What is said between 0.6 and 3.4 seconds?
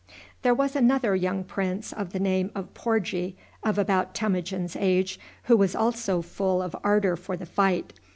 another young prince, of the name of Porgie,